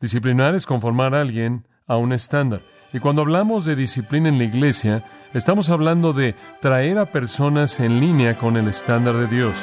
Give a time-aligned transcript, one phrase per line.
[0.00, 2.62] Disciplinar es conformar a alguien a un estándar.
[2.92, 8.00] Y cuando hablamos de disciplina en la iglesia, estamos hablando de traer a personas en
[8.00, 9.58] línea con el estándar de Dios.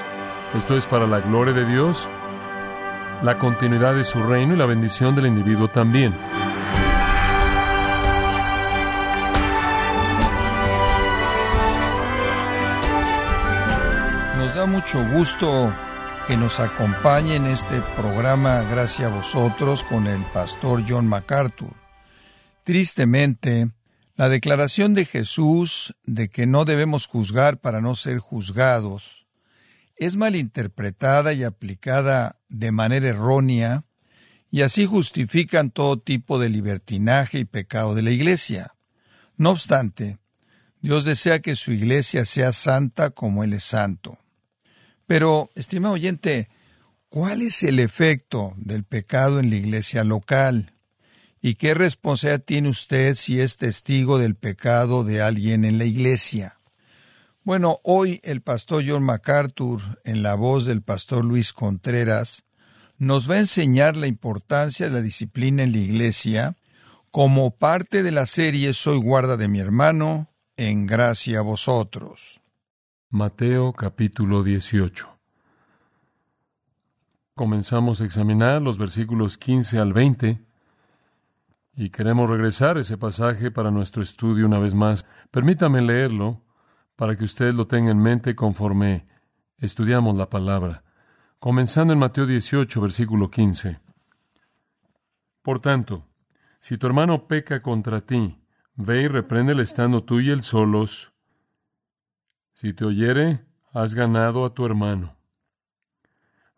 [0.56, 2.08] Esto es para la gloria de Dios,
[3.24, 6.14] la continuidad de su reino y la bendición del individuo también.
[14.38, 15.74] Nos da mucho gusto
[16.28, 21.74] que nos acompañe en este programa Gracias a vosotros con el pastor John MacArthur.
[22.66, 23.72] Tristemente,
[24.16, 29.26] la declaración de Jesús de que no debemos juzgar para no ser juzgados
[29.96, 33.86] es malinterpretada y aplicada de manera errónea
[34.52, 38.76] y así justifican todo tipo de libertinaje y pecado de la Iglesia.
[39.38, 40.18] No obstante,
[40.82, 44.20] Dios desea que su Iglesia sea santa como Él es santo.
[45.08, 46.50] Pero, estimado oyente,
[47.08, 50.74] ¿cuál es el efecto del pecado en la iglesia local?
[51.42, 56.58] ¿Y qué responsabilidad tiene usted si es testigo del pecado de alguien en la iglesia?
[57.44, 62.44] Bueno, hoy el pastor John MacArthur, en la voz del pastor Luis Contreras,
[62.98, 66.56] nos va a enseñar la importancia de la disciplina en la iglesia
[67.12, 72.42] como parte de la serie Soy guarda de mi hermano, en gracia a vosotros.
[73.10, 75.08] Mateo capítulo 18.
[77.36, 80.46] Comenzamos a examinar los versículos 15 al 20
[81.78, 85.08] y queremos regresar ese pasaje para nuestro estudio una vez más.
[85.32, 86.42] Permítame leerlo
[86.98, 89.08] para que usted lo tenga en mente conforme
[89.58, 90.84] estudiamos la palabra.
[91.40, 93.80] Comenzando en Mateo 18, versículo 15.
[95.44, 96.06] Por tanto,
[96.60, 98.38] si tu hermano peca contra ti,
[98.76, 101.14] ve y repréndele estando tú y él solos,
[102.58, 105.16] si te oyere, has ganado a tu hermano.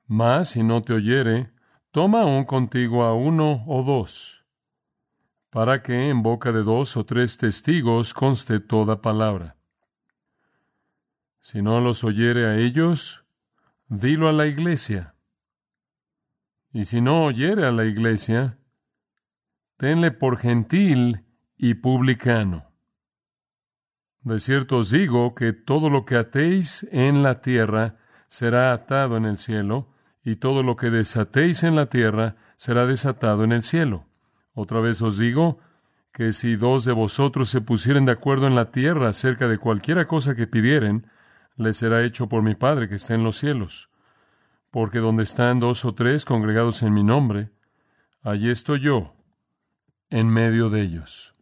[0.08, 1.52] Mas si no te oyere,
[1.91, 4.45] toma aún contigo a uno o dos,
[5.50, 9.58] para que en boca de dos o tres testigos conste toda palabra.
[11.41, 13.25] Si no los oyere a ellos,
[13.90, 15.16] dilo a la iglesia.
[16.72, 18.57] Y si no oyere a la iglesia,
[19.75, 21.25] tenle por gentil
[21.57, 22.69] y publicano.
[24.22, 27.97] De cierto os digo que todo lo que atéis en la tierra
[28.28, 29.90] será atado en el cielo,
[30.24, 34.06] y todo lo que desatéis en la tierra será desatado en el cielo.
[34.53, 35.59] Otra vez os digo
[36.12, 40.08] que si dos de vosotros se pusieren de acuerdo en la tierra acerca de cualquiera
[40.08, 41.08] cosa que pidieren,
[41.56, 43.90] les será hecho por mi Padre que está en los cielos.
[44.72, 47.52] Porque donde están dos o tres congregados en mi nombre,
[48.22, 49.16] allí estoy yo,
[50.09, 51.35] en medio de ellos.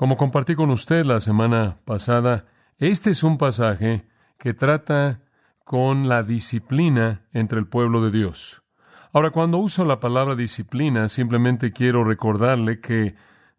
[0.00, 2.46] Como compartí con usted la semana pasada,
[2.78, 5.20] este es un pasaje que trata
[5.62, 8.62] con la disciplina entre el pueblo de Dios.
[9.12, 13.14] Ahora, cuando uso la palabra disciplina, simplemente quiero recordarle que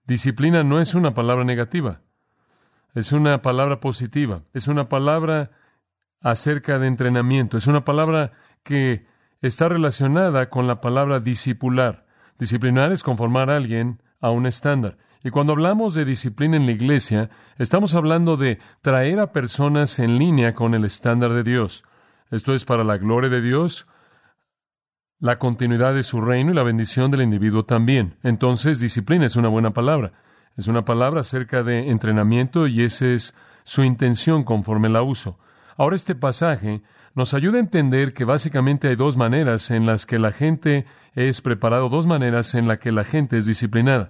[0.07, 2.01] disciplina no es una palabra negativa,
[2.95, 5.51] es una palabra positiva, es una palabra
[6.21, 8.31] acerca de entrenamiento, es una palabra
[8.63, 9.05] que
[9.43, 12.07] está relacionada con la palabra discipular.
[12.39, 14.97] Disciplinar es conformar a alguien a un estándar.
[15.23, 20.17] Y cuando hablamos de disciplina en la iglesia, estamos hablando de traer a personas en
[20.17, 21.83] línea con el estándar de Dios.
[22.31, 23.87] Esto es para la gloria de Dios,
[25.19, 28.17] la continuidad de su reino y la bendición del individuo también.
[28.23, 30.13] Entonces, disciplina es una buena palabra.
[30.57, 35.37] Es una palabra acerca de entrenamiento y esa es su intención conforme la uso.
[35.77, 36.81] Ahora este pasaje
[37.13, 41.41] nos ayuda a entender que básicamente hay dos maneras en las que la gente es
[41.41, 44.09] preparado, dos maneras en las que la gente es disciplinada.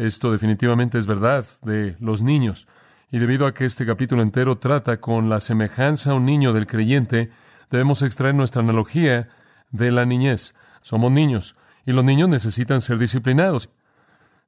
[0.00, 2.66] Esto definitivamente es verdad de los niños.
[3.12, 6.66] Y debido a que este capítulo entero trata con la semejanza a un niño del
[6.66, 7.30] creyente,
[7.68, 9.28] debemos extraer nuestra analogía
[9.70, 10.54] de la niñez.
[10.80, 13.68] Somos niños y los niños necesitan ser disciplinados.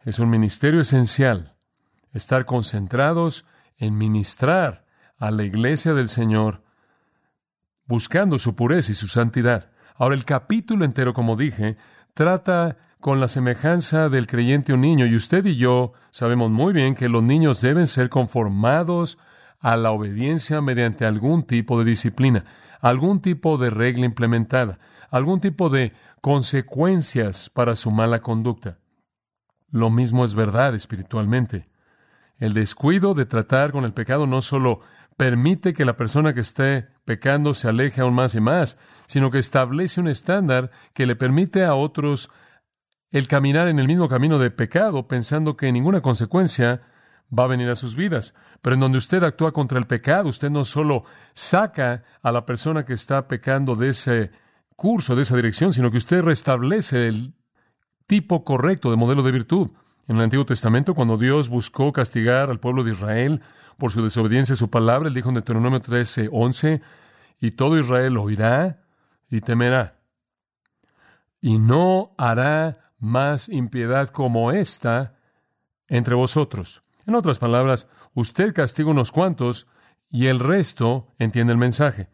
[0.07, 1.55] Es un ministerio esencial
[2.15, 3.45] estar concentrados
[3.77, 4.87] en ministrar
[5.19, 6.63] a la iglesia del Señor,
[7.85, 9.71] buscando su pureza y su santidad.
[9.97, 11.77] Ahora el capítulo entero, como dije,
[12.15, 16.95] trata con la semejanza del creyente un niño, y usted y yo sabemos muy bien
[16.95, 19.19] que los niños deben ser conformados
[19.59, 22.45] a la obediencia mediante algún tipo de disciplina,
[22.81, 24.79] algún tipo de regla implementada,
[25.11, 28.79] algún tipo de consecuencias para su mala conducta.
[29.73, 31.65] Lo mismo es verdad espiritualmente.
[32.39, 34.79] El descuido de tratar con el pecado no solo
[35.17, 39.39] permite que la persona que esté pecando se aleje aún más y más, sino que
[39.39, 42.31] establece un estándar que le permite a otros
[43.13, 46.81] el caminar en el mismo camino de pecado, pensando que ninguna consecuencia
[47.37, 48.35] va a venir a sus vidas.
[48.63, 51.05] Pero en donde usted actúa contra el pecado, usted no solo
[51.35, 54.31] saca a la persona que está pecando de ese
[54.77, 57.35] curso de esa dirección, sino que usted restablece el
[58.07, 59.71] tipo correcto de modelo de virtud.
[60.09, 63.43] En el Antiguo Testamento, cuando Dios buscó castigar al pueblo de Israel
[63.79, 66.81] por su desobediencia a su palabra, él dijo en Deuteronomio 13, 11,
[67.41, 68.83] y todo Israel oirá
[69.31, 69.99] y temerá.
[71.41, 75.17] Y no hará más impiedad como esta
[75.89, 76.85] entre vosotros.
[77.05, 79.67] En otras palabras, usted castiga unos cuantos
[80.09, 82.09] y el resto entiende el mensaje.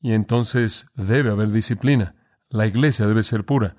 [0.00, 2.14] Y entonces debe haber disciplina.
[2.50, 3.74] La iglesia debe ser pura.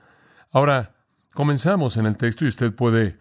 [0.51, 0.97] Ahora,
[1.33, 3.19] comenzamos en el texto y usted puede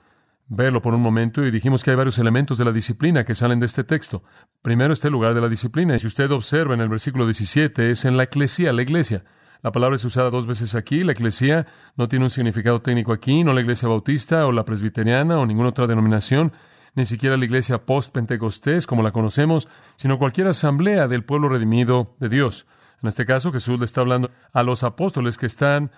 [0.48, 3.60] verlo por un momento y dijimos que hay varios elementos de la disciplina que salen
[3.60, 4.24] de este texto.
[4.62, 7.92] Primero está el lugar de la disciplina y si usted observa en el versículo 17
[7.92, 9.24] es en la eclesia, la iglesia.
[9.62, 11.02] La palabra es usada dos veces aquí.
[11.02, 11.66] La iglesia
[11.96, 15.70] no tiene un significado técnico aquí, no la iglesia bautista o la presbiteriana o ninguna
[15.70, 16.52] otra denominación,
[16.94, 22.28] ni siquiera la iglesia post-pentecostés como la conocemos, sino cualquier asamblea del pueblo redimido de
[22.28, 22.66] Dios.
[23.02, 25.90] En este caso, Jesús le está hablando a los apóstoles que están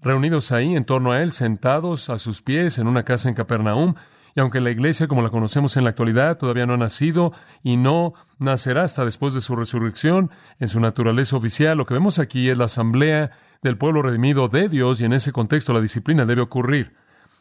[0.00, 3.94] reunidos ahí en torno a él, sentados a sus pies en una casa en Capernaum,
[4.34, 7.32] y aunque la iglesia como la conocemos en la actualidad todavía no ha nacido
[7.62, 12.18] y no nacerá hasta después de su resurrección en su naturaleza oficial, lo que vemos
[12.18, 13.32] aquí es la asamblea
[13.62, 16.94] del pueblo redimido de Dios y en ese contexto la disciplina debe ocurrir.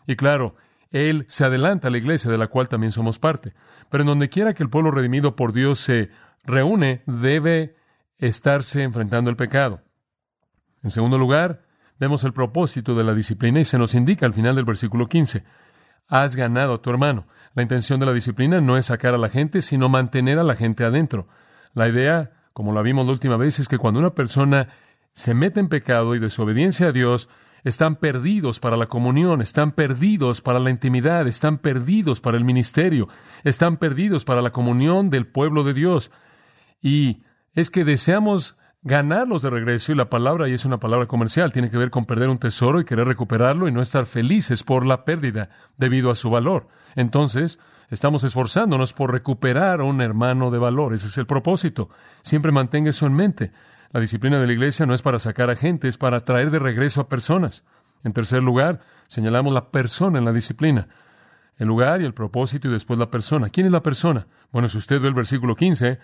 [0.06, 0.56] Y claro,
[0.92, 3.54] Él se adelanta a la iglesia de la cual también somos parte.
[3.90, 6.10] Pero en donde quiera que el pueblo redimido por Dios se
[6.44, 7.76] reúne, debe
[8.18, 9.82] estarse enfrentando el pecado.
[10.84, 11.64] En segundo lugar,
[12.00, 15.44] vemos el propósito de la disciplina y se nos indica al final del versículo 15.
[16.08, 17.28] Has ganado a tu hermano.
[17.54, 20.56] La intención de la disciplina no es sacar a la gente, sino mantener a la
[20.56, 21.28] gente adentro.
[21.74, 24.70] La idea, como la vimos la última vez, es que cuando una persona
[25.14, 27.30] se mete en pecado y desobediencia a Dios,
[27.64, 33.08] están perdidos para la comunión, están perdidos para la intimidad, están perdidos para el ministerio,
[33.44, 36.12] están perdidos para la comunión del pueblo de Dios.
[36.82, 41.54] Y es que deseamos ganarlos de regreso y la palabra, y es una palabra comercial,
[41.54, 44.86] tiene que ver con perder un tesoro y querer recuperarlo y no estar felices por
[44.86, 46.68] la pérdida debido a su valor.
[46.96, 50.94] Entonces, estamos esforzándonos por recuperar a un hermano de valor.
[50.94, 51.90] Ese es el propósito.
[52.24, 53.52] Siempre mantenga eso en mente.
[53.92, 56.60] La disciplina de la iglesia no es para sacar a gente, es para traer de
[56.60, 57.64] regreso a personas.
[58.04, 60.88] En tercer lugar, señalamos la persona en la disciplina.
[61.58, 63.50] El lugar y el propósito y después la persona.
[63.50, 64.26] ¿Quién es la persona?
[64.52, 66.00] Bueno, si usted ve el versículo 15,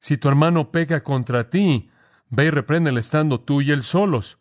[0.00, 1.90] si tu hermano peca contra ti,
[2.30, 4.38] ve y repréndele estando tú y él solos.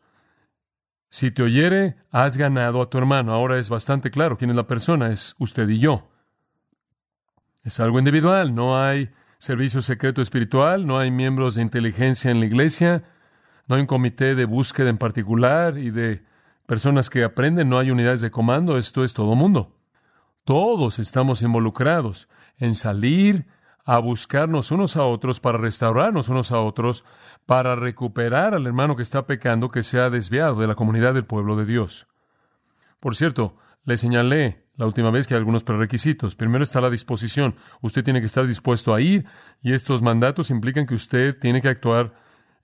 [1.10, 3.34] Si te oyere, has ganado a tu hermano.
[3.34, 6.08] Ahora es bastante claro quién es la persona, es usted y yo.
[7.64, 12.46] Es algo individual, no hay servicio secreto espiritual, no hay miembros de inteligencia en la
[12.46, 13.04] iglesia,
[13.68, 16.24] no hay un comité de búsqueda en particular y de
[16.66, 19.76] personas que aprenden, no hay unidades de comando, esto es todo mundo.
[20.46, 23.46] Todos estamos involucrados en salir
[23.90, 27.04] a buscarnos unos a otros para restaurarnos unos a otros,
[27.48, 31.26] para recuperar al hermano que está pecando, que se ha desviado de la comunidad del
[31.26, 32.08] pueblo de Dios.
[33.00, 36.36] Por cierto, le señalé la última vez que hay algunos prerequisitos.
[36.36, 37.56] Primero está la disposición.
[37.82, 39.26] Usted tiene que estar dispuesto a ir
[39.60, 42.14] y estos mandatos implican que usted tiene que actuar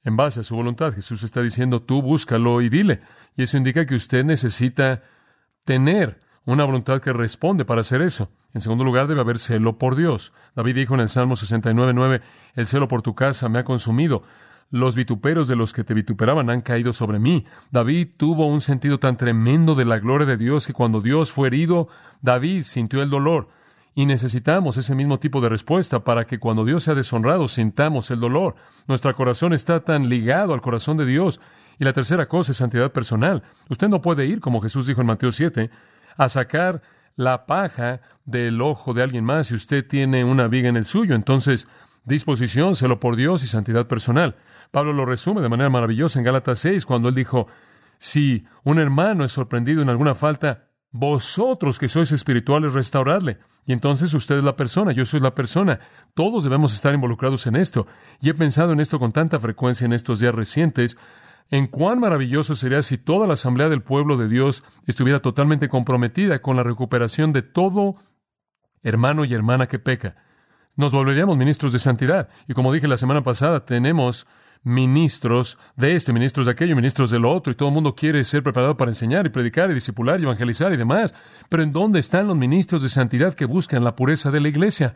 [0.04, 0.94] en base a su voluntad.
[0.94, 3.02] Jesús está diciendo, tú búscalo y dile.
[3.36, 5.02] Y eso indica que usted necesita
[5.64, 8.30] tener una voluntad que responde para hacer eso.
[8.56, 10.32] En segundo lugar, debe haber celo por Dios.
[10.56, 12.22] David dijo en el Salmo 69.9,
[12.56, 14.24] el celo por tu casa me ha consumido.
[14.72, 17.46] Los vituperos de los que te vituperaban han caído sobre mí.
[17.72, 21.50] David tuvo un sentido tan tremendo de la gloria de Dios que cuando Dios fue
[21.50, 21.90] herido,
[22.22, 23.50] David sintió el dolor.
[23.94, 28.22] Y necesitamos ese mismo tipo de respuesta para que cuando Dios sea deshonrado sintamos el
[28.22, 28.56] dolor.
[28.88, 31.42] Nuestro corazón está tan ligado al corazón de Dios.
[31.78, 33.44] Y la tercera cosa es santidad personal.
[33.68, 35.70] Usted no puede ir, como Jesús dijo en Mateo 7,
[36.16, 36.82] a sacar
[37.16, 41.16] la paja del ojo de alguien más si usted tiene una viga en el suyo.
[41.16, 41.68] Entonces,
[42.04, 44.36] disposición, celo por Dios y santidad personal.
[44.72, 47.48] Pablo lo resume de manera maravillosa en Gálatas 6, cuando él dijo,
[47.98, 53.38] si un hermano es sorprendido en alguna falta, vosotros que sois espirituales, restauradle.
[53.66, 55.80] Y entonces usted es la persona, yo soy la persona.
[56.14, 57.88] Todos debemos estar involucrados en esto.
[58.22, 60.98] Y he pensado en esto con tanta frecuencia en estos días recientes,
[61.52, 66.40] en cuán maravilloso sería si toda la asamblea del pueblo de Dios estuviera totalmente comprometida
[66.40, 67.98] con la recuperación de todo
[68.82, 70.16] hermano y hermana que peca.
[70.76, 72.30] Nos volveríamos ministros de santidad.
[72.48, 74.28] Y como dije la semana pasada, tenemos
[74.64, 78.24] ministros de esto, ministros de aquello, ministros de lo otro, y todo el mundo quiere
[78.24, 81.14] ser preparado para enseñar y predicar y discipular y evangelizar y demás.
[81.50, 84.96] Pero ¿en dónde están los ministros de santidad que buscan la pureza de la iglesia?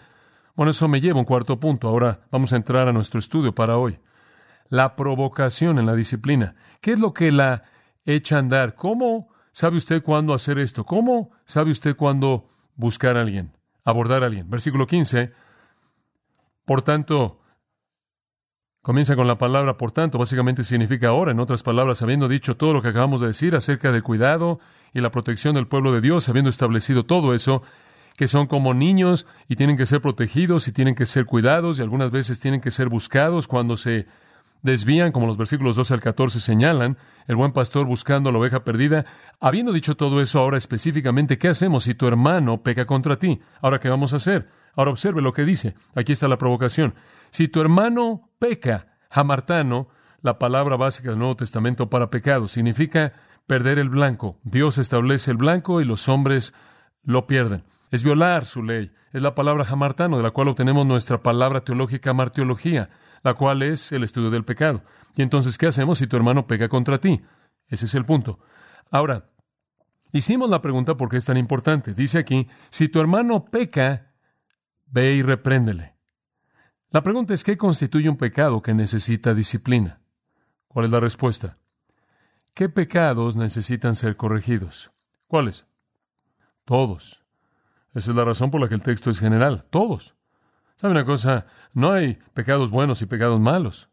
[0.55, 1.87] Bueno, eso me lleva a un cuarto punto.
[1.87, 3.99] Ahora vamos a entrar a nuestro estudio para hoy
[4.69, 6.55] la provocación en la disciplina.
[6.81, 7.63] ¿Qué es lo que la
[8.05, 8.75] echa a andar?
[8.75, 10.85] ¿Cómo sabe usted cuándo hacer esto?
[10.85, 13.51] ¿Cómo sabe usted cuándo buscar a alguien,
[13.83, 14.49] abordar a alguien?
[14.49, 15.33] Versículo 15.
[16.65, 17.39] Por tanto,
[18.81, 22.73] Comienza con la palabra por tanto, básicamente significa ahora, en otras palabras, habiendo dicho todo
[22.73, 24.59] lo que acabamos de decir acerca del cuidado
[24.93, 27.61] y la protección del pueblo de Dios, habiendo establecido todo eso,
[28.15, 31.81] que son como niños y tienen que ser protegidos y tienen que ser cuidados y
[31.81, 34.07] algunas veces tienen que ser buscados cuando se
[34.61, 36.97] desvían, como los versículos 12 al 14 señalan,
[37.27, 39.05] el buen pastor buscando la oveja perdida.
[39.39, 43.39] Habiendo dicho todo eso, ahora específicamente, ¿qué hacemos si tu hermano peca contra ti?
[43.61, 44.49] Ahora, ¿qué vamos a hacer?
[44.75, 45.75] Ahora observe lo que dice.
[45.95, 46.95] Aquí está la provocación.
[47.29, 49.89] Si tu hermano peca, hamartano,
[50.21, 53.13] la palabra básica del Nuevo Testamento para pecado, significa
[53.47, 54.37] perder el blanco.
[54.43, 56.53] Dios establece el blanco y los hombres
[57.03, 57.63] lo pierden.
[57.91, 58.91] Es violar su ley.
[59.11, 62.89] Es la palabra hamartano, de la cual obtenemos nuestra palabra teológica martiología
[63.23, 64.83] la cual es el estudio del pecado.
[65.15, 67.21] Y entonces, ¿qué hacemos si tu hermano peca contra ti?
[67.67, 68.39] Ese es el punto.
[68.89, 69.29] Ahora,
[70.11, 71.93] hicimos la pregunta por qué es tan importante.
[71.93, 74.13] Dice aquí, si tu hermano peca,
[74.87, 75.95] ve y repréndele.
[76.91, 80.01] La pregunta es, ¿qué constituye un pecado que necesita disciplina?
[80.67, 81.57] ¿Cuál es la respuesta?
[82.53, 84.91] ¿Qué pecados necesitan ser corregidos?
[85.27, 85.67] ¿Cuáles?
[86.65, 87.23] Todos.
[87.93, 89.65] Esa es la razón por la que el texto es general.
[89.69, 90.15] Todos.
[90.79, 91.45] ¿Sabe una cosa?
[91.73, 93.89] No hay pecados buenos y pecados malos.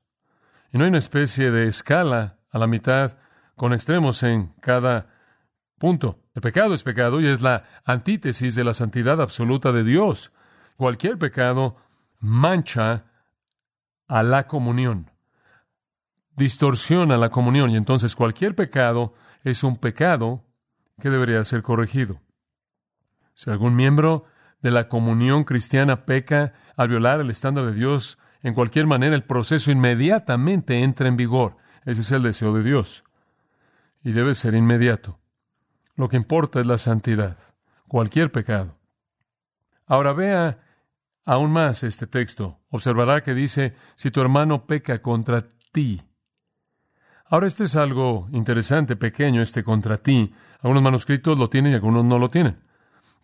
[0.72, 3.18] Y no hay una especie de escala a la mitad
[3.56, 5.12] con extremos en cada
[5.78, 6.20] punto.
[6.36, 10.32] El pecado es pecado y es la antítesis de la santidad absoluta de Dios.
[10.76, 11.76] Cualquier pecado
[12.20, 13.06] mancha
[14.06, 15.10] a la comunión,
[16.36, 20.44] distorsiona la comunión y entonces cualquier pecado es un pecado
[21.00, 22.20] que debería ser corregido.
[23.34, 24.26] Si algún miembro
[24.62, 29.24] de la comunión cristiana peca al violar el estándar de Dios, en cualquier manera el
[29.24, 31.56] proceso inmediatamente entra en vigor.
[31.84, 33.04] Ese es el deseo de Dios.
[34.02, 35.18] Y debe ser inmediato.
[35.96, 37.36] Lo que importa es la santidad,
[37.88, 38.76] cualquier pecado.
[39.86, 40.58] Ahora vea
[41.24, 42.60] aún más este texto.
[42.70, 46.02] Observará que dice, si tu hermano peca contra ti.
[47.28, 50.32] Ahora, esto es algo interesante, pequeño, este contra ti.
[50.60, 52.60] Algunos manuscritos lo tienen y algunos no lo tienen.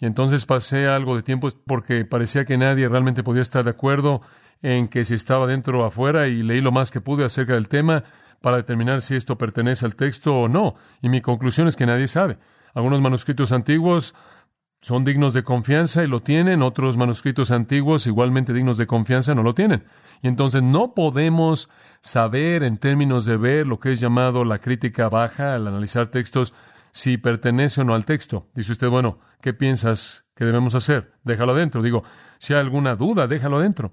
[0.02, 4.20] Y entonces pasé algo de tiempo porque parecía que nadie realmente podía estar de acuerdo
[4.60, 7.68] en que si estaba dentro o afuera y leí lo más que pude acerca del
[7.68, 8.02] tema
[8.40, 10.74] para determinar si esto pertenece al texto o no.
[11.02, 12.38] Y mi conclusión es que nadie sabe.
[12.74, 14.16] Algunos manuscritos antiguos
[14.80, 19.44] son dignos de confianza y lo tienen, otros manuscritos antiguos igualmente dignos de confianza no
[19.44, 19.84] lo tienen.
[20.20, 25.08] Y entonces no podemos saber en términos de ver lo que es llamado la crítica
[25.08, 26.54] baja al analizar textos
[26.92, 28.50] si pertenece o no al texto.
[28.54, 31.14] Dice usted, bueno, ¿qué piensas que debemos hacer?
[31.24, 31.82] Déjalo adentro.
[31.82, 32.04] Digo,
[32.38, 33.92] si hay alguna duda, déjalo adentro.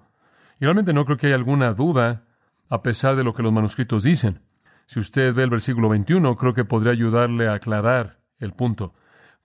[0.59, 2.25] Y realmente no creo que haya alguna duda
[2.69, 4.41] a pesar de lo que los manuscritos dicen.
[4.85, 8.93] Si usted ve el versículo 21, creo que podría ayudarle a aclarar el punto.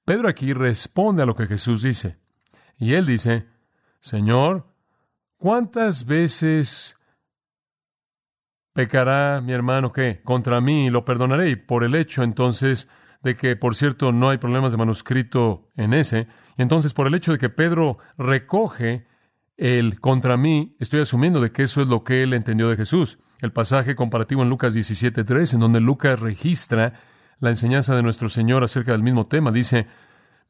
[0.04, 2.18] Pedro aquí responde a lo que Jesús dice.
[2.76, 3.46] Y él dice,
[4.00, 4.66] Señor,
[5.37, 6.99] ¿cuántas veces
[8.73, 11.50] pecará mi hermano que contra mí y lo perdonaré?
[11.50, 12.88] Y por el hecho entonces
[13.25, 16.28] de que, por cierto, no hay problemas de manuscrito en ese.
[16.57, 19.07] Y entonces, por el hecho de que Pedro recoge
[19.57, 23.19] el contra mí, estoy asumiendo de que eso es lo que él entendió de Jesús.
[23.40, 26.93] El pasaje comparativo en Lucas 17.3, en donde Lucas registra
[27.40, 29.87] la enseñanza de nuestro Señor acerca del mismo tema, dice,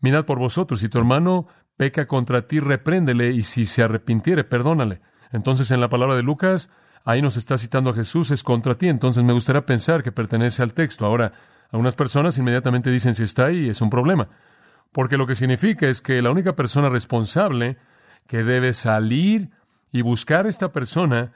[0.01, 5.01] mirad por vosotros, si tu hermano peca contra ti, repréndele, y si se arrepintiere, perdónale.
[5.33, 6.71] Entonces, en la palabra de Lucas,
[7.05, 8.89] ahí nos está citando a Jesús, es contra ti.
[8.89, 11.07] Entonces, me gustaría pensar que pertenece al texto.
[11.07, 11.33] Ahora,
[11.75, 14.29] algunas personas inmediatamente dicen si está ahí es un problema,
[14.93, 17.79] porque lo que significa es que la única persona responsable
[18.29, 19.51] que debe salir
[19.91, 21.33] y buscar a esta persona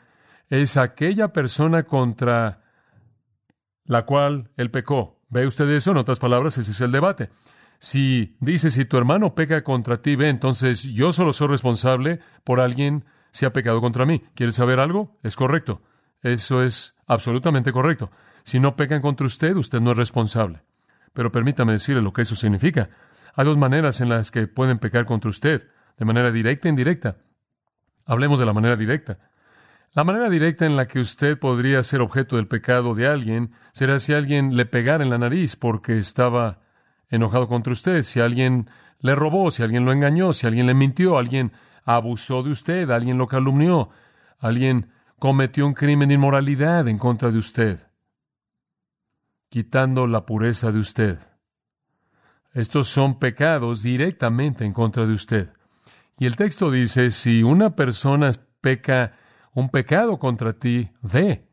[0.49, 2.63] es aquella persona contra
[3.85, 5.21] la cual él pecó.
[5.29, 5.91] ¿Ve usted eso?
[5.91, 7.31] En otras palabras, ese es el debate.
[7.81, 12.61] Si dice, si tu hermano peca contra ti, ve, entonces yo solo soy responsable por
[12.61, 14.23] alguien si ha pecado contra mí.
[14.37, 15.19] ¿Quieres saber algo?
[15.25, 15.83] Es correcto.
[16.23, 18.13] Eso es absolutamente correcto.
[18.45, 20.63] Si no pecan contra usted, usted no es responsable.
[21.13, 22.91] Pero permítame decirle lo que eso significa.
[23.35, 27.17] Hay dos maneras en las que pueden pecar contra usted, de manera directa e indirecta.
[28.07, 29.19] Hablemos de la manera directa.
[29.95, 33.99] La manera directa en la que usted podría ser objeto del pecado de alguien será
[33.99, 36.61] si alguien le pegara en la nariz porque estaba
[37.11, 38.69] enojado contra usted, si alguien
[39.01, 41.53] le robó, si alguien lo engañó, si alguien le mintió, alguien
[41.85, 43.89] abusó de usted, alguien lo calumnió,
[44.39, 47.88] alguien cometió un crimen de inmoralidad en contra de usted
[49.49, 51.19] quitando la pureza de usted.
[52.53, 55.51] Estos son pecados directamente en contra de usted.
[56.19, 59.13] Y el texto dice, si una persona peca
[59.55, 61.49] un pecado contra ti, ve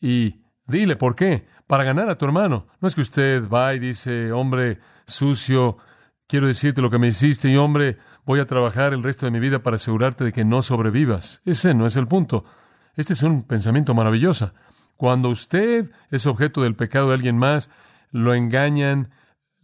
[0.00, 2.66] y dile por qué, para ganar a tu hermano.
[2.80, 5.78] No es que usted va y dice, hombre sucio,
[6.26, 9.40] quiero decirte lo que me hiciste y hombre, voy a trabajar el resto de mi
[9.40, 11.42] vida para asegurarte de que no sobrevivas.
[11.44, 12.44] Ese no es el punto.
[12.94, 14.52] Este es un pensamiento maravilloso.
[15.02, 17.70] Cuando usted es objeto del pecado de alguien más,
[18.12, 19.10] lo engañan,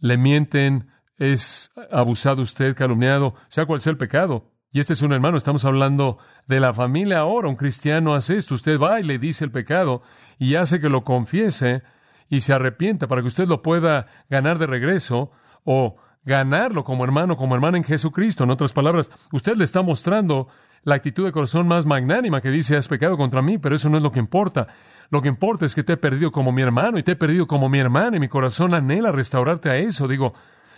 [0.01, 4.51] le mienten, es abusado usted, calumniado, sea cual sea el pecado.
[4.73, 7.47] Y este es un hermano, estamos hablando de la familia ahora.
[7.47, 8.53] Un cristiano hace esto.
[8.53, 10.01] Usted va y le dice el pecado
[10.39, 11.83] y hace que lo confiese
[12.27, 15.31] y se arrepienta para que usted lo pueda ganar de regreso
[15.63, 18.43] o ganarlo como hermano, como hermana en Jesucristo.
[18.43, 20.49] En otras palabras, usted le está mostrando
[20.83, 23.95] la actitud de corazón más magnánima que dice, has pecado contra mí, pero eso no
[23.95, 24.67] es lo que importa.
[25.09, 27.47] Lo que importa es que te he perdido como mi hermano y te he perdido
[27.47, 30.07] como mi hermana y mi corazón anhela restaurarte a eso.
[30.07, 30.33] Digo,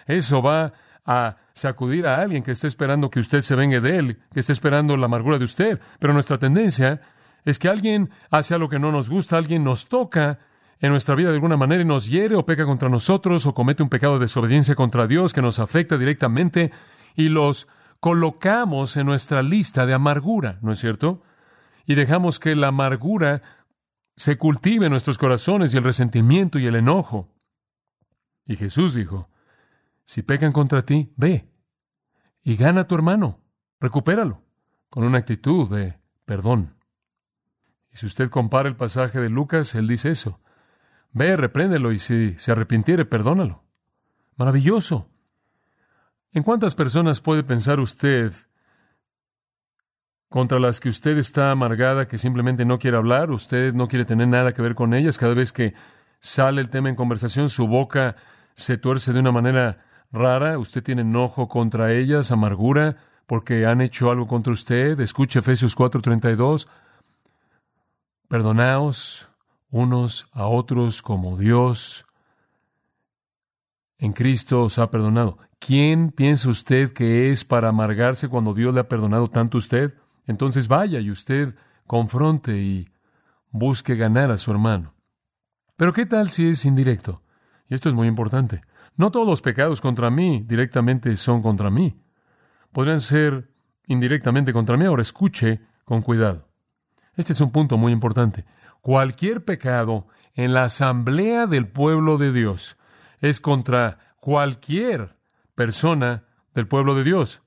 [0.06, 0.74] eso va
[1.06, 4.54] a sacudir a alguien que esté esperando que usted se vengue de él, que esté
[4.54, 5.82] esperando la amargura de usted.
[6.00, 7.02] Pero nuestra tendencia
[7.44, 10.40] es que alguien hace algo que no nos gusta, alguien nos toca
[10.80, 13.84] en nuestra vida de alguna manera y nos hiere o peca contra nosotros o comete
[13.84, 16.72] un pecado de desobediencia contra Dios que nos afecta directamente
[17.16, 17.68] y los
[18.00, 21.22] colocamos en nuestra lista de amargura, ¿no es cierto?
[21.86, 23.44] Y dejamos que la amargura
[24.16, 27.34] se cultive en nuestros corazones y el resentimiento y el enojo.
[28.46, 29.30] Y Jesús dijo,
[30.04, 31.48] si pecan contra ti, ve
[32.44, 33.40] y gana a tu hermano,
[33.80, 34.42] recupéralo,
[34.90, 36.76] con una actitud de perdón.
[37.92, 40.40] Y si usted compara el pasaje de Lucas, él dice eso.
[41.12, 43.64] Ve, repréndelo y si se arrepintiere, perdónalo.
[44.38, 45.10] Maravilloso.
[46.32, 48.34] ¿En cuántas personas puede pensar usted
[50.32, 54.30] contra las que usted está amargada, que simplemente no quiere hablar, usted no quiere tener
[54.30, 55.18] nada que ver con ellas?
[55.18, 55.74] Cada vez que
[56.22, 58.16] sale el tema en conversación, su boca
[58.54, 62.96] se tuerce de una manera rara, usted tiene enojo contra ellas, amargura,
[63.28, 65.02] porque han hecho algo contra usted.
[65.02, 66.70] Escuche Efesios 4:32.
[68.30, 69.28] Perdonaos
[69.70, 72.06] unos a otros como Dios
[73.98, 75.40] en Cristo os ha perdonado.
[75.60, 80.01] ¿Quién piensa usted que es para amargarse cuando Dios le ha perdonado tanto a usted?
[80.26, 81.56] Entonces vaya y usted
[81.88, 82.90] confronte y
[83.50, 84.94] busque ganar a su hermano.
[85.76, 87.22] Pero ¿qué tal si es indirecto?
[87.68, 88.62] Y esto es muy importante.
[88.96, 92.02] No todos los pecados contra mí directamente son contra mí.
[92.72, 93.52] Podrían ser
[93.88, 94.86] indirectamente contra mí.
[94.86, 96.48] Ahora escuche con cuidado.
[97.16, 98.46] Este es un punto muy importante.
[98.82, 102.78] Cualquier pecado en la asamblea del pueblo de Dios
[103.20, 105.18] es contra cualquier
[105.56, 107.42] persona del pueblo de Dios,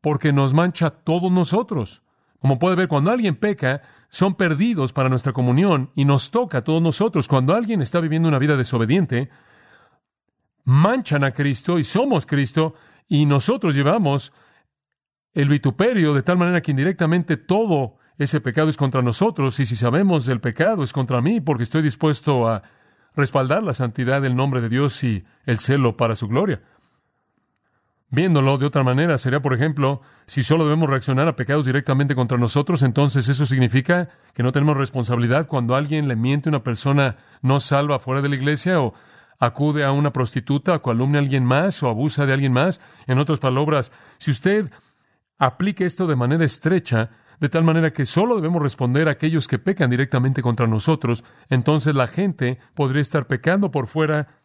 [0.00, 2.02] porque nos mancha a todos nosotros.
[2.40, 6.64] Como puede ver, cuando alguien peca, son perdidos para nuestra comunión y nos toca a
[6.64, 7.28] todos nosotros.
[7.28, 9.30] Cuando alguien está viviendo una vida desobediente,
[10.64, 12.74] manchan a Cristo y somos Cristo
[13.08, 14.32] y nosotros llevamos
[15.32, 19.76] el vituperio de tal manera que indirectamente todo ese pecado es contra nosotros y si
[19.76, 22.62] sabemos del pecado es contra mí porque estoy dispuesto a
[23.14, 26.62] respaldar la santidad del nombre de Dios y el celo para su gloria.
[28.12, 32.38] Viéndolo de otra manera, sería, por ejemplo, si solo debemos reaccionar a pecados directamente contra
[32.38, 37.18] nosotros, entonces eso significa que no tenemos responsabilidad cuando alguien le miente a una persona
[37.40, 38.94] no salva fuera de la iglesia o
[39.38, 42.80] acude a una prostituta o calumnia a alguien más o abusa de alguien más.
[43.06, 44.70] En otras palabras, si usted
[45.38, 49.58] aplica esto de manera estrecha, de tal manera que solo debemos responder a aquellos que
[49.58, 54.39] pecan directamente contra nosotros, entonces la gente podría estar pecando por fuera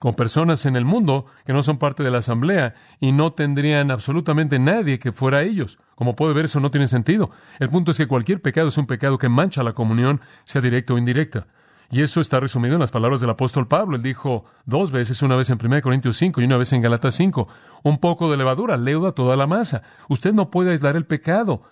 [0.00, 3.90] con personas en el mundo que no son parte de la asamblea y no tendrían
[3.90, 5.78] absolutamente nadie que fuera ellos.
[5.94, 7.30] Como puede ver, eso no tiene sentido.
[7.58, 10.94] El punto es que cualquier pecado es un pecado que mancha la comunión, sea directa
[10.94, 11.48] o indirecta.
[11.90, 13.94] Y eso está resumido en las palabras del apóstol Pablo.
[13.94, 17.14] Él dijo dos veces, una vez en 1 Corintios 5 y una vez en Galatas
[17.16, 17.46] 5,
[17.82, 19.82] un poco de levadura leuda toda la masa.
[20.08, 21.62] Usted no puede aislar el pecado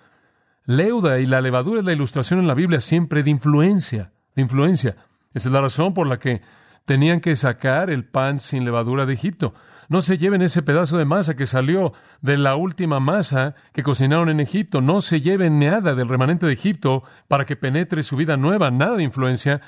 [0.67, 4.97] leuda y la levadura es la ilustración en la Biblia siempre de influencia, de influencia.
[5.33, 6.43] Esa es la razón por la que
[6.89, 9.53] tenían que sacar el pan sin levadura de Egipto.
[9.91, 14.31] No se lleven ese pedazo de masa que salió de la última masa que cocinaron
[14.31, 14.81] en Egipto.
[14.81, 18.97] No se lleven nada del remanente de Egipto para que penetre su vida nueva, nada
[18.97, 19.61] de influencia.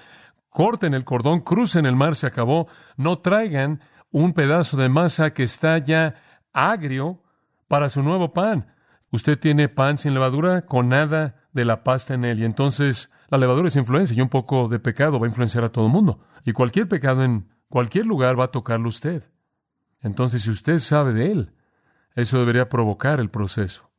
[0.49, 2.69] Corten el cordón, crucen el mar, se acabó.
[2.97, 6.15] No traigan un pedazo de masa que está ya
[6.55, 7.23] agrio
[7.69, 8.73] para su nuevo pan.
[9.13, 12.41] Usted tiene pan sin levadura con nada de la pasta en él.
[12.41, 15.69] Y entonces la levadura es influencia y un poco de pecado va a influenciar a
[15.69, 16.21] todo el mundo.
[16.45, 19.31] Y cualquier pecado en cualquier lugar va a tocarlo usted.
[20.01, 21.53] Entonces, si usted sabe de él,
[22.15, 23.91] eso debería provocar el proceso.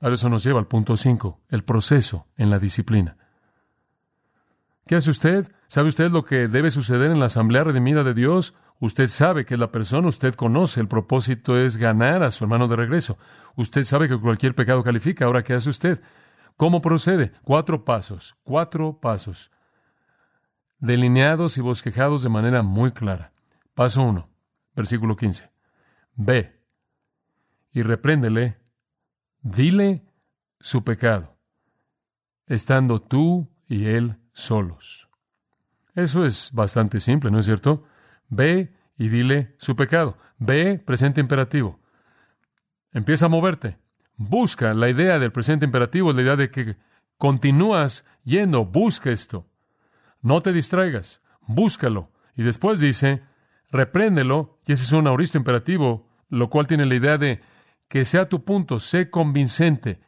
[0.00, 3.16] Ahora eso nos lleva al punto 5, el proceso en la disciplina.
[4.86, 5.52] ¿Qué hace usted?
[5.66, 8.54] ¿Sabe usted lo que debe suceder en la asamblea redimida de Dios?
[8.80, 12.68] Usted sabe que es la persona, usted conoce, el propósito es ganar a su hermano
[12.68, 13.18] de regreso.
[13.56, 15.24] Usted sabe que cualquier pecado califica.
[15.24, 16.00] Ahora, ¿qué hace usted?
[16.56, 17.32] ¿Cómo procede?
[17.42, 19.50] Cuatro pasos, cuatro pasos,
[20.78, 23.32] delineados y bosquejados de manera muy clara.
[23.74, 24.28] Paso uno,
[24.74, 25.50] versículo 15.
[26.14, 26.60] Ve
[27.72, 28.58] y repréndele,
[29.42, 30.04] dile
[30.60, 31.36] su pecado.
[32.46, 35.08] estando tú y él solos.
[35.94, 37.84] Eso es bastante simple, ¿no es cierto?
[38.28, 40.16] Ve y dile su pecado.
[40.38, 41.78] Ve, presente imperativo.
[42.92, 43.76] Empieza a moverte.
[44.16, 46.76] Busca la idea del presente imperativo, la idea de que
[47.18, 49.46] continúas yendo, busca esto.
[50.22, 52.10] No te distraigas, búscalo.
[52.36, 53.22] Y después dice,
[53.70, 57.40] repréndelo, y ese es un auristo imperativo, lo cual tiene la idea de
[57.88, 60.00] que sea tu punto, sé convincente.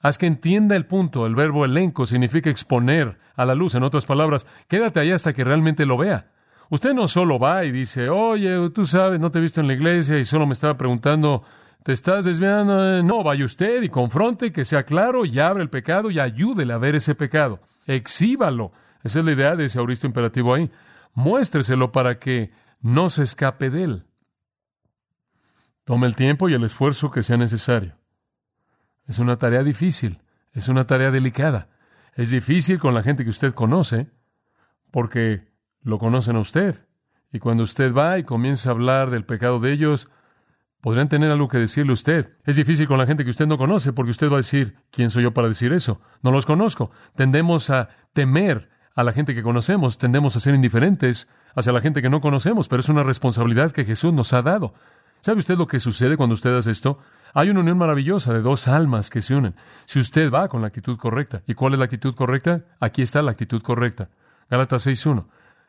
[0.00, 1.26] Haz que entienda el punto.
[1.26, 3.74] El verbo elenco significa exponer a la luz.
[3.74, 6.32] En otras palabras, quédate ahí hasta que realmente lo vea.
[6.70, 9.74] Usted no solo va y dice, oye, tú sabes, no te he visto en la
[9.74, 11.44] iglesia y solo me estaba preguntando,
[11.82, 13.02] ¿te estás desviando?
[13.02, 16.78] No, vaya usted y confronte, que sea claro y abre el pecado y ayúdele a
[16.78, 17.60] ver ese pecado.
[17.86, 18.72] Exhíbalo.
[19.02, 20.70] Esa es la idea de ese auristo imperativo ahí.
[21.14, 24.06] Muéstreselo para que no se escape de él.
[25.84, 27.96] Tome el tiempo y el esfuerzo que sea necesario.
[29.06, 31.68] Es una tarea difícil, es una tarea delicada.
[32.14, 34.10] Es difícil con la gente que usted conoce,
[34.90, 35.48] porque
[35.82, 36.86] lo conocen a usted.
[37.32, 40.08] Y cuando usted va y comienza a hablar del pecado de ellos,
[40.80, 42.36] podrían tener algo que decirle a usted.
[42.44, 45.10] Es difícil con la gente que usted no conoce, porque usted va a decir, ¿quién
[45.10, 46.00] soy yo para decir eso?
[46.22, 46.90] No los conozco.
[47.16, 52.02] Tendemos a temer a la gente que conocemos, tendemos a ser indiferentes hacia la gente
[52.02, 54.74] que no conocemos, pero es una responsabilidad que Jesús nos ha dado.
[55.20, 56.98] ¿Sabe usted lo que sucede cuando usted hace esto?
[57.32, 59.54] Hay una unión maravillosa de dos almas que se unen.
[59.86, 61.42] Si usted va con la actitud correcta.
[61.46, 62.64] ¿Y cuál es la actitud correcta?
[62.80, 64.10] Aquí está la actitud correcta.
[64.50, 65.24] Gálatas 6.1.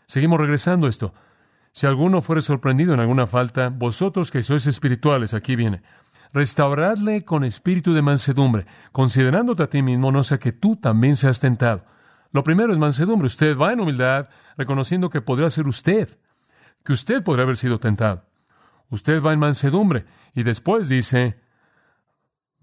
[0.05, 1.13] Seguimos regresando a esto.
[1.71, 5.81] Si alguno fuere sorprendido en alguna falta, vosotros que sois espirituales, aquí viene.
[6.33, 11.39] Restauradle con espíritu de mansedumbre, considerándote a ti mismo, no sea que tú también seas
[11.39, 11.85] tentado.
[12.33, 13.27] Lo primero es mansedumbre.
[13.27, 16.17] Usted va en humildad, reconociendo que podría ser usted,
[16.83, 18.25] que usted podría haber sido tentado.
[18.89, 21.39] Usted va en mansedumbre y después dice,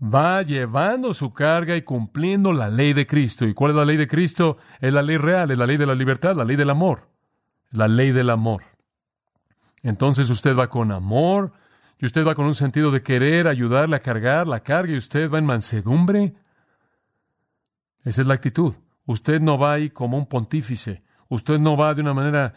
[0.03, 3.47] va llevando su carga y cumpliendo la ley de Cristo.
[3.47, 4.59] ¿Y cuál es la ley de Cristo?
[4.81, 7.09] Es la ley real, es la ley de la libertad, la ley del amor.
[7.71, 8.65] La ley del amor.
[9.83, 11.53] Entonces usted va con amor
[11.99, 15.31] y usted va con un sentido de querer ayudarle a cargar la carga y usted
[15.31, 16.35] va en mansedumbre.
[18.05, 18.75] Esa es la actitud.
[19.11, 21.03] Usted no va ahí como un pontífice.
[21.29, 22.55] Usted no va de una manera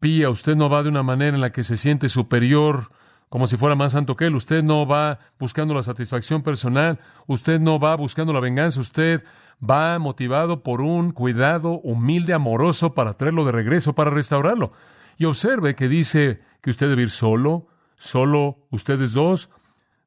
[0.00, 0.28] pía.
[0.28, 2.90] Usted no va de una manera en la que se siente superior
[3.30, 4.34] como si fuera más santo que él.
[4.34, 9.24] Usted no va buscando la satisfacción personal, usted no va buscando la venganza, usted
[9.58, 14.72] va motivado por un cuidado humilde, amoroso para traerlo de regreso, para restaurarlo.
[15.16, 19.48] Y observe que dice que usted debe ir solo, solo ustedes dos,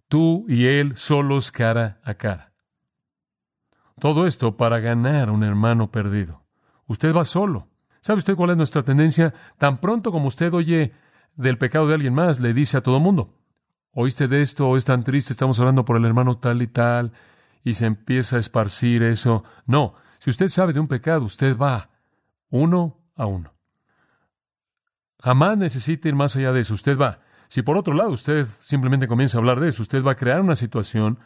[0.10, 2.52] tú y él solos cara a cara.
[4.00, 6.44] Todo esto para ganar a un hermano perdido.
[6.88, 7.68] Usted va solo.
[8.02, 9.34] ¿Sabe usted cuál es nuestra tendencia?
[9.58, 10.94] Tan pronto como usted oye
[11.36, 13.34] del pecado de alguien más, le dice a todo mundo,
[13.92, 17.12] oíste de esto, es tan triste, estamos orando por el hermano tal y tal,
[17.64, 19.44] y se empieza a esparcir eso.
[19.66, 21.90] No, si usted sabe de un pecado, usted va
[22.50, 23.54] uno a uno.
[25.20, 27.20] Jamás necesita ir más allá de eso, usted va.
[27.48, 30.42] Si por otro lado usted simplemente comienza a hablar de eso, usted va a crear
[30.42, 31.20] una situación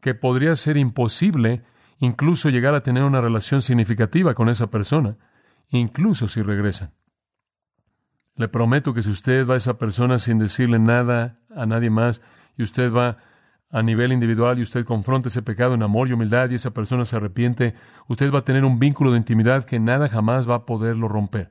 [0.00, 1.64] que podría ser imposible
[1.98, 5.16] incluso llegar a tener una relación significativa con esa persona,
[5.70, 6.92] incluso si regresan.
[8.34, 12.20] Le prometo que si usted va a esa persona sin decirle nada a nadie más
[12.56, 13.16] y usted va
[13.70, 17.04] a nivel individual y usted confronta ese pecado en amor y humildad y esa persona
[17.04, 17.74] se arrepiente,
[18.08, 21.50] usted va a tener un vínculo de intimidad que nada jamás va a poderlo romper.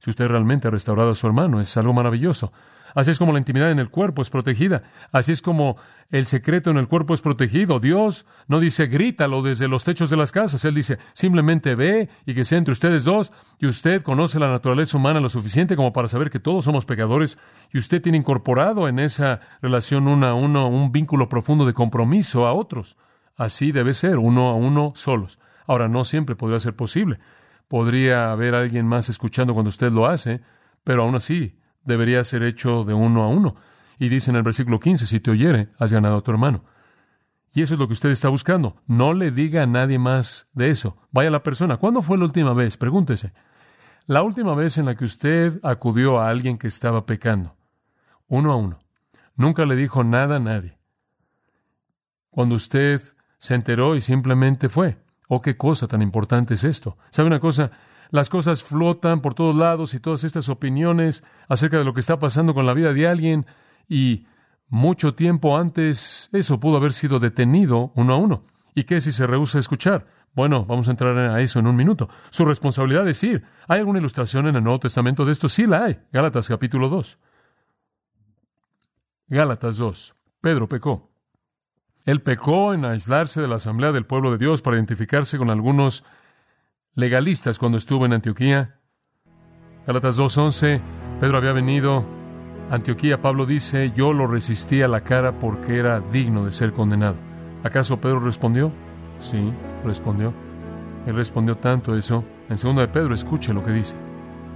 [0.00, 2.52] Si usted realmente ha restaurado a su hermano, es algo maravilloso.
[2.94, 4.84] Así es como la intimidad en el cuerpo es protegida.
[5.10, 5.76] Así es como
[6.10, 7.80] el secreto en el cuerpo es protegido.
[7.80, 10.64] Dios no dice grítalo desde los techos de las casas.
[10.64, 14.96] Él dice simplemente ve y que sea entre ustedes dos y usted conoce la naturaleza
[14.96, 17.36] humana lo suficiente como para saber que todos somos pecadores
[17.72, 22.46] y usted tiene incorporado en esa relación uno a uno un vínculo profundo de compromiso
[22.46, 22.96] a otros.
[23.36, 25.40] Así debe ser, uno a uno solos.
[25.66, 27.18] Ahora, no siempre podría ser posible.
[27.66, 30.42] Podría haber alguien más escuchando cuando usted lo hace,
[30.84, 33.56] pero aún así debería ser hecho de uno a uno.
[33.98, 36.64] Y dice en el versículo 15, si te oyere, has ganado a tu hermano.
[37.54, 38.76] Y eso es lo que usted está buscando.
[38.86, 40.96] No le diga a nadie más de eso.
[41.12, 41.76] Vaya la persona.
[41.76, 42.76] ¿Cuándo fue la última vez?
[42.76, 43.32] Pregúntese.
[44.06, 47.56] La última vez en la que usted acudió a alguien que estaba pecando.
[48.26, 48.80] Uno a uno.
[49.36, 50.78] Nunca le dijo nada a nadie.
[52.30, 53.00] Cuando usted
[53.38, 54.98] se enteró y simplemente fue.
[55.28, 56.98] Oh, qué cosa tan importante es esto.
[57.10, 57.70] ¿Sabe una cosa?
[58.10, 62.18] Las cosas flotan por todos lados y todas estas opiniones acerca de lo que está
[62.18, 63.46] pasando con la vida de alguien
[63.88, 64.26] y
[64.68, 68.44] mucho tiempo antes eso pudo haber sido detenido uno a uno.
[68.74, 70.06] ¿Y qué si se rehúsa a escuchar?
[70.34, 72.08] Bueno, vamos a entrar a eso en un minuto.
[72.30, 73.44] Su responsabilidad es ir.
[73.68, 75.48] ¿Hay alguna ilustración en el Nuevo Testamento de esto?
[75.48, 76.00] Sí la hay.
[76.12, 77.18] Gálatas capítulo 2.
[79.28, 80.14] Gálatas 2.
[80.40, 81.10] Pedro pecó.
[82.04, 86.04] Él pecó en aislarse de la asamblea del pueblo de Dios para identificarse con algunos
[86.94, 88.80] legalistas cuando estuvo en Antioquía.
[89.86, 90.80] Galatas 2.11,
[91.20, 92.04] Pedro había venido
[92.70, 96.72] a Antioquía, Pablo dice, yo lo resistí a la cara porque era digno de ser
[96.72, 97.16] condenado.
[97.62, 98.72] ¿Acaso Pedro respondió?
[99.18, 99.52] Sí,
[99.84, 100.32] respondió.
[101.06, 102.24] Él respondió tanto eso.
[102.48, 103.94] En 2 de Pedro, escuche lo que dice.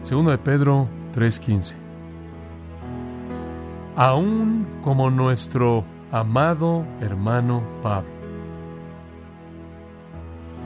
[0.09, 1.77] 2 de Pedro 3:15.
[3.97, 8.18] Aún como nuestro amado hermano Pablo.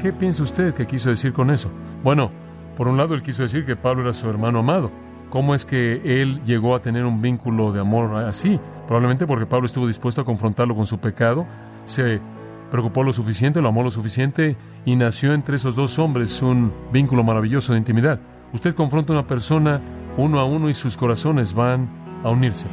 [0.02, 1.70] ¿Qué piensa usted que quiso decir con eso?
[2.02, 2.32] Bueno,
[2.76, 4.90] por un lado él quiso decir que Pablo era su hermano amado.
[5.30, 8.58] ¿Cómo es que él llegó a tener un vínculo de amor así?
[8.88, 11.46] Probablemente porque Pablo estuvo dispuesto a confrontarlo con su pecado,
[11.84, 12.20] se
[12.68, 17.22] preocupó lo suficiente, lo amó lo suficiente y nació entre esos dos hombres un vínculo
[17.22, 18.18] maravilloso de intimidad.
[18.52, 19.80] Usted confronta a una persona
[20.16, 21.88] uno a uno y sus corazones van
[22.24, 22.66] a unirse.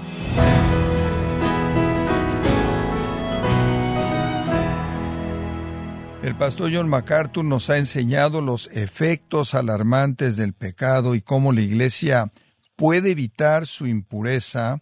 [6.30, 11.62] El pastor John MacArthur nos ha enseñado los efectos alarmantes del pecado y cómo la
[11.62, 12.32] iglesia
[12.76, 14.80] puede evitar su impureza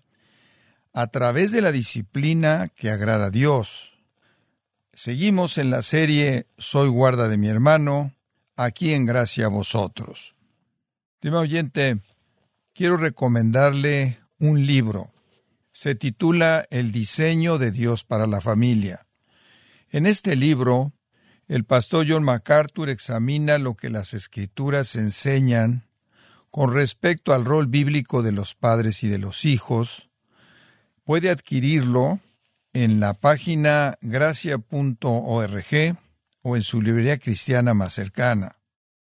[0.92, 3.94] a través de la disciplina que agrada a Dios.
[4.94, 8.14] Seguimos en la serie Soy guarda de mi hermano,
[8.58, 10.36] aquí en Gracia a vosotros.
[11.14, 12.02] Estimado oyente,
[12.74, 15.14] quiero recomendarle un libro.
[15.72, 19.06] Se titula El diseño de Dios para la familia.
[19.90, 20.92] En este libro,
[21.48, 25.88] el pastor John MacArthur examina lo que las escrituras enseñan
[26.52, 30.10] con respecto al rol bíblico de los padres y de los hijos.
[31.04, 32.20] Puede adquirirlo
[32.74, 35.66] en la página gracia.org
[36.42, 38.58] o en su librería cristiana más cercana.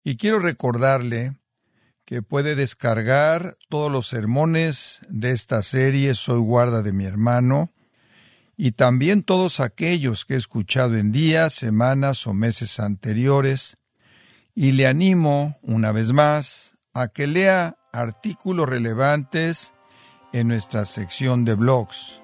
[0.05, 1.37] Y quiero recordarle
[2.05, 7.73] que puede descargar todos los sermones de esta serie Soy guarda de mi hermano
[8.61, 13.77] y también todos aquellos que he escuchado en días, semanas o meses anteriores,
[14.53, 19.73] y le animo, una vez más, a que lea artículos relevantes
[20.33, 22.21] en nuestra sección de blogs,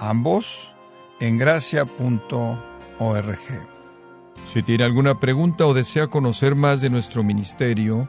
[0.00, 0.74] ambos
[1.20, 2.58] en gracia.org.
[4.52, 8.08] Si tiene alguna pregunta o desea conocer más de nuestro ministerio,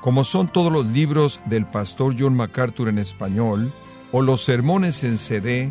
[0.00, 3.72] como son todos los libros del pastor John MacArthur en español
[4.10, 5.70] o los sermones en CD